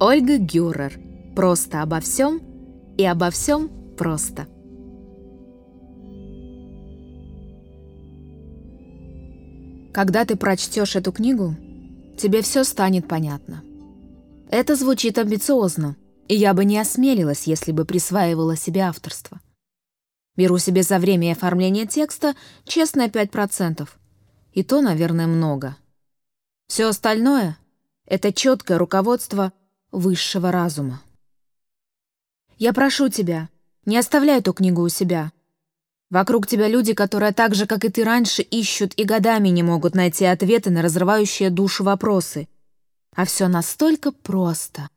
Ольга 0.00 0.38
Гюрер. 0.38 1.00
Просто 1.34 1.82
обо 1.82 1.98
всем 1.98 2.40
и 2.96 3.04
обо 3.04 3.30
всем 3.30 3.68
просто. 3.96 4.46
Когда 9.92 10.24
ты 10.24 10.36
прочтешь 10.36 10.94
эту 10.94 11.10
книгу, 11.10 11.56
тебе 12.16 12.42
все 12.42 12.62
станет 12.62 13.08
понятно. 13.08 13.64
Это 14.48 14.76
звучит 14.76 15.18
амбициозно, 15.18 15.96
и 16.28 16.36
я 16.36 16.54
бы 16.54 16.64
не 16.64 16.78
осмелилась, 16.78 17.48
если 17.48 17.72
бы 17.72 17.84
присваивала 17.84 18.54
себе 18.54 18.82
авторство. 18.82 19.40
Беру 20.36 20.58
себе 20.58 20.84
за 20.84 21.00
время 21.00 21.32
оформления 21.32 21.86
текста 21.86 22.36
честно 22.62 23.08
5%. 23.08 23.88
И 24.52 24.62
то, 24.62 24.80
наверное, 24.80 25.26
много. 25.26 25.76
Все 26.68 26.86
остальное— 26.86 27.58
это 28.06 28.32
четкое 28.32 28.78
руководство 28.78 29.52
высшего 29.90 30.52
разума. 30.52 31.00
Я 32.58 32.72
прошу 32.72 33.08
тебя, 33.08 33.48
не 33.86 33.96
оставляй 33.96 34.38
эту 34.38 34.52
книгу 34.52 34.82
у 34.82 34.88
себя. 34.88 35.32
Вокруг 36.10 36.46
тебя 36.46 36.68
люди, 36.68 36.94
которые 36.94 37.32
так 37.32 37.54
же, 37.54 37.66
как 37.66 37.84
и 37.84 37.90
ты 37.90 38.02
раньше, 38.02 38.42
ищут 38.42 38.94
и 38.94 39.04
годами 39.04 39.48
не 39.48 39.62
могут 39.62 39.94
найти 39.94 40.24
ответы 40.24 40.70
на 40.70 40.82
разрывающие 40.82 41.50
душу 41.50 41.84
вопросы. 41.84 42.48
А 43.14 43.24
все 43.24 43.48
настолько 43.48 44.10
просто. 44.10 44.88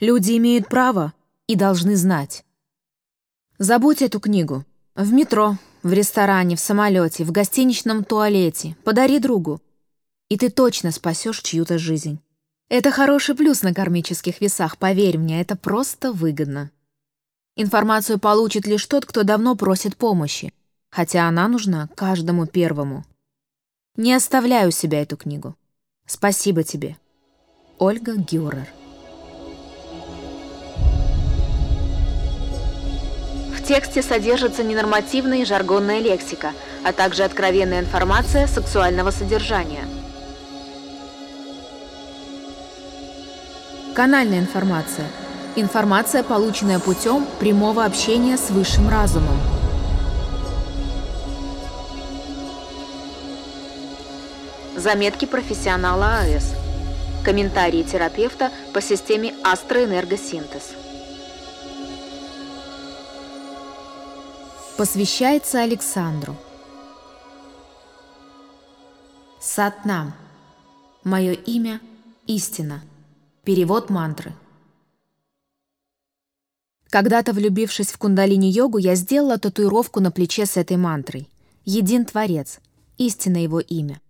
Люди 0.00 0.36
имеют 0.36 0.68
право 0.68 1.12
и 1.46 1.56
должны 1.56 1.96
знать. 1.96 2.44
Забудь 3.58 4.02
эту 4.02 4.20
книгу. 4.20 4.64
В 4.94 5.12
метро, 5.12 5.56
в 5.82 5.92
ресторане, 5.92 6.56
в 6.56 6.60
самолете, 6.60 7.24
в 7.24 7.32
гостиничном 7.32 8.04
туалете. 8.04 8.76
Подари 8.84 9.18
другу. 9.18 9.60
И 10.28 10.36
ты 10.36 10.50
точно 10.50 10.90
спасешь 10.90 11.40
чью-то 11.40 11.78
жизнь. 11.78 12.20
Это 12.74 12.90
хороший 12.90 13.34
плюс 13.34 13.60
на 13.62 13.74
кармических 13.74 14.40
весах, 14.40 14.78
поверь 14.78 15.18
мне, 15.18 15.42
это 15.42 15.56
просто 15.56 16.10
выгодно. 16.10 16.70
Информацию 17.54 18.18
получит 18.18 18.66
лишь 18.66 18.86
тот, 18.86 19.04
кто 19.04 19.24
давно 19.24 19.54
просит 19.56 19.94
помощи, 19.94 20.54
хотя 20.90 21.28
она 21.28 21.48
нужна 21.48 21.90
каждому 21.94 22.46
первому. 22.46 23.04
Не 23.96 24.14
оставляю 24.14 24.70
себя 24.70 25.02
эту 25.02 25.18
книгу. 25.18 25.54
Спасибо 26.06 26.62
тебе. 26.62 26.96
Ольга 27.78 28.14
Гюрер 28.14 28.68
В 33.54 33.62
тексте 33.68 34.00
содержится 34.00 34.64
ненормативная 34.64 35.42
и 35.42 35.44
жаргонная 35.44 36.00
лексика, 36.00 36.52
а 36.82 36.94
также 36.94 37.24
откровенная 37.24 37.80
информация 37.80 38.46
сексуального 38.46 39.10
содержания. 39.10 39.84
Канальная 43.94 44.40
информация– 44.40 45.06
Информация, 45.54 46.22
полученная 46.22 46.78
путем 46.78 47.26
прямого 47.38 47.84
общения 47.84 48.38
с 48.38 48.48
высшим 48.48 48.88
разумом. 48.88 49.36
Заметки 54.74 55.26
профессионала 55.26 56.20
АЭС. 56.20 56.54
Комментарии 57.22 57.82
терапевта 57.82 58.50
по 58.72 58.80
системе 58.80 59.34
астроэнергосинтез. 59.44 60.70
Посвящается 64.78 65.60
Александру. 65.60 66.34
Сатнам. 69.38 70.14
Мое 71.04 71.32
имя– 71.32 71.78
Истина. 72.26 72.80
Перевод 73.44 73.90
мантры. 73.90 74.36
Когда-то 76.90 77.32
влюбившись 77.32 77.88
в 77.90 77.98
кундалини-йогу, 77.98 78.78
я 78.78 78.94
сделала 78.94 79.36
татуировку 79.36 79.98
на 79.98 80.12
плече 80.12 80.46
с 80.46 80.56
этой 80.56 80.76
мантрой. 80.76 81.28
Един 81.64 82.04
Творец. 82.04 82.60
Истина 82.98 83.38
его 83.38 83.58
имя. 83.58 84.00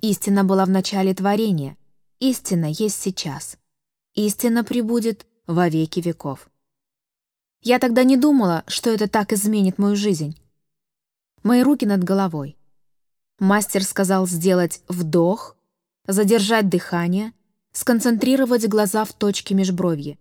Истина 0.00 0.42
была 0.42 0.64
в 0.64 0.70
начале 0.70 1.14
творения. 1.14 1.76
Истина 2.18 2.64
есть 2.64 3.00
сейчас. 3.00 3.58
Истина 4.14 4.64
прибудет 4.64 5.24
во 5.46 5.68
веки 5.68 6.00
веков. 6.00 6.50
Я 7.62 7.78
тогда 7.78 8.02
не 8.02 8.16
думала, 8.16 8.64
что 8.66 8.90
это 8.90 9.06
так 9.08 9.32
изменит 9.32 9.78
мою 9.78 9.94
жизнь. 9.94 10.36
Мои 11.44 11.62
руки 11.62 11.86
над 11.86 12.02
головой. 12.02 12.56
Мастер 13.38 13.84
сказал 13.84 14.26
сделать 14.26 14.82
вдох, 14.88 15.56
задержать 16.08 16.68
дыхание, 16.68 17.34
сконцентрировать 17.74 18.66
глаза 18.68 19.04
в 19.04 19.12
точке 19.12 19.54
межбровья 19.54 20.16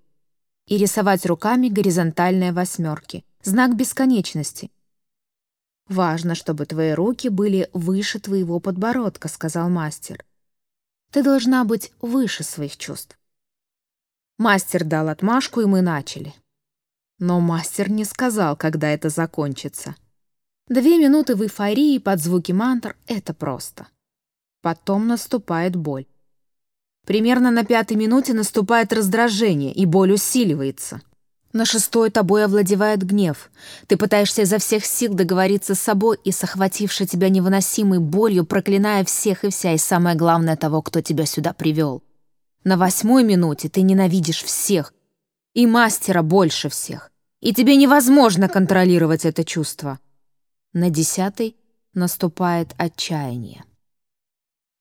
и 0.65 0.77
рисовать 0.77 1.25
руками 1.25 1.69
горизонтальные 1.69 2.51
восьмерки, 2.51 3.23
знак 3.43 3.75
бесконечности. 3.75 4.71
«Важно, 5.87 6.33
чтобы 6.33 6.65
твои 6.65 6.93
руки 6.93 7.29
были 7.29 7.69
выше 7.73 8.19
твоего 8.19 8.59
подбородка»,— 8.59 9.27
сказал 9.29 9.69
мастер. 9.69 10.25
«Ты 11.11 11.21
должна 11.21 11.63
быть 11.63 11.91
выше 12.01 12.43
своих 12.43 12.75
чувств». 12.77 13.19
Мастер 14.39 14.83
дал 14.83 15.09
отмашку, 15.09 15.61
и 15.61 15.65
мы 15.65 15.81
начали. 15.81 16.33
Но 17.19 17.39
мастер 17.39 17.91
не 17.91 18.03
сказал, 18.03 18.57
когда 18.57 18.89
это 18.89 19.09
закончится. 19.09 19.95
Две 20.67 20.97
минуты 20.97 21.35
в 21.35 21.43
эйфории 21.43 21.99
под 21.99 22.19
звуки 22.19 22.51
мантр— 22.51 22.97
это 23.07 23.33
просто. 23.33 23.87
Потом 24.61 25.07
наступает 25.07 25.75
боль. 25.75 26.07
Примерно 27.05 27.51
на 27.51 27.65
пятой 27.65 27.97
минуте 27.97 28.33
наступает 28.33 28.93
раздражение, 28.93 29.73
и 29.73 29.85
боль 29.85 30.13
усиливается. 30.13 31.01
На 31.51 31.65
шестой 31.65 32.09
тобой 32.09 32.45
овладевает 32.45 33.03
гнев. 33.03 33.51
Ты 33.87 33.95
пытаешься 33.97 34.41
изо 34.41 34.57
всех 34.57 34.85
сил 34.85 35.13
договориться 35.13 35.75
с 35.75 35.79
собой 35.79 36.17
и 36.23 36.31
с 36.31 36.43
охватившей 36.43 37.05
тебя 37.05 37.29
невыносимой 37.29 37.99
болью, 37.99 38.45
проклиная 38.45 39.03
всех 39.05 39.43
и 39.43 39.49
вся, 39.49 39.73
и 39.73 39.77
самое 39.77 40.15
главное 40.15 40.55
того, 40.55 40.81
кто 40.81 41.01
тебя 41.01 41.25
сюда 41.25 41.53
привел. 41.53 42.01
На 42.63 42.77
восьмой 42.77 43.23
минуте 43.23 43.69
ты 43.69 43.81
ненавидишь 43.81 44.43
всех, 44.43 44.93
и 45.53 45.67
мастера 45.67 46.23
больше 46.23 46.69
всех, 46.69 47.11
и 47.39 47.53
тебе 47.53 47.75
невозможно 47.75 48.47
контролировать 48.47 49.25
это 49.25 49.43
чувство. 49.43 49.99
На 50.71 50.89
десятой 50.89 51.55
наступает 51.93 52.73
отчаяние. 52.77 53.63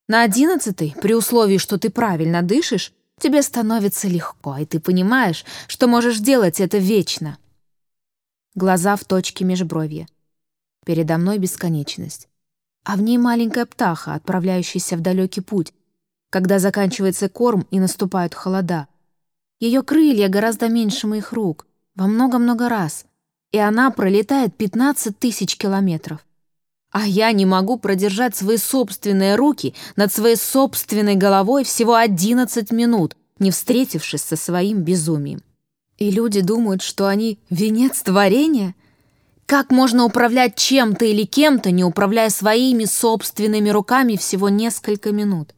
На 0.09 0.23
одиннадцатый, 0.23 0.95
при 1.01 1.15
условии, 1.15 1.59
что 1.59 1.79
ты 1.79 1.89
правильно 1.91 2.43
дышишь, 2.43 2.93
тебе 3.19 3.43
становится 3.43 4.09
легко, 4.09 4.57
и 4.57 4.67
ты 4.67 4.81
понимаешь, 4.81 5.45
что 5.69 5.87
можешь 5.87 6.19
делать 6.19 6.61
это 6.61 6.79
вечно. 6.79 7.39
Глаза 8.55 8.97
в 8.97 9.05
точке 9.05 9.45
межбровья. 9.45 10.07
Передо 10.85 11.19
мной 11.19 11.39
бесконечность. 11.39 12.29
А 12.85 12.97
в 12.97 13.03
ней 13.03 13.17
маленькая 13.17 13.65
птаха, 13.65 14.15
отправляющаяся 14.15 14.97
в 14.97 15.01
далекий 15.01 15.41
путь, 15.41 15.73
когда 16.31 16.59
заканчивается 16.59 17.29
корм 17.29 17.67
и 17.71 17.79
наступают 17.79 18.34
холода. 18.34 18.89
Ее 19.61 19.83
крылья 19.83 20.29
гораздо 20.29 20.69
меньше 20.69 21.07
моих 21.07 21.33
рук, 21.33 21.67
во 21.95 22.09
много-много 22.09 22.69
раз, 22.69 23.07
и 23.53 23.59
она 23.59 23.91
пролетает 23.93 24.57
15 24.57 25.17
тысяч 25.19 25.57
километров. 25.57 26.27
А 26.92 27.06
я 27.06 27.32
не 27.32 27.47
могу 27.47 27.78
продержать 27.78 28.36
свои 28.36 28.58
собственные 28.58 29.36
руки 29.36 29.75
над 29.97 30.12
своей 30.12 30.36
собственной 30.36 31.16
головой 31.16 31.64
всего 31.64 31.94
11 31.94 32.70
минут, 32.70 33.16
не 33.38 33.50
встретившись 33.50 34.22
со 34.22 34.36
своим 34.36 34.82
безумием. 34.82 35.42
И 35.97 36.10
люди 36.10 36.42
думают, 36.42 36.82
что 36.82 37.06
они 37.06 37.38
венец 37.48 38.03
творения? 38.03 38.75
Как 39.47 39.70
можно 39.70 40.04
управлять 40.04 40.56
чем-то 40.56 41.06
или 41.06 41.25
кем-то, 41.25 41.70
не 41.70 41.82
управляя 41.82 42.28
своими 42.28 42.84
собственными 42.84 43.70
руками 43.70 44.16
всего 44.16 44.50
несколько 44.50 45.12
минут? 45.12 45.54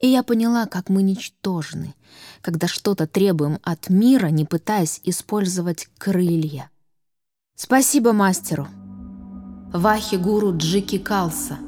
И 0.00 0.08
я 0.08 0.22
поняла, 0.22 0.66
как 0.66 0.90
мы 0.90 1.02
ничтожны, 1.02 1.94
когда 2.42 2.68
что-то 2.68 3.06
требуем 3.06 3.58
от 3.62 3.88
мира, 3.88 4.28
не 4.28 4.44
пытаясь 4.44 5.00
использовать 5.04 5.88
крылья. 5.98 6.70
Спасибо 7.54 8.12
мастеру. 8.12 8.68
Вахи-гуру 9.72 10.56
Джики 10.56 10.98
Калса, 10.98 11.58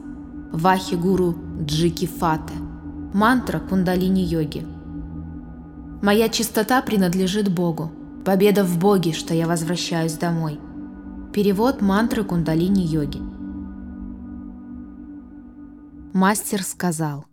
Вахи-гуру 0.50 1.36
Джики 1.60 2.06
Фате, 2.06 2.54
мантра 3.14 3.60
кундалини-йоги. 3.60 4.66
Моя 6.02 6.28
чистота 6.28 6.82
принадлежит 6.82 7.48
Богу. 7.48 7.92
Победа 8.24 8.64
в 8.64 8.76
Боге, 8.76 9.12
что 9.12 9.34
я 9.34 9.46
возвращаюсь 9.46 10.14
домой. 10.14 10.58
Перевод 11.32 11.80
мантры 11.80 12.24
кундалини-йоги. 12.24 13.22
Мастер 16.12 16.64
сказал– 16.64 17.24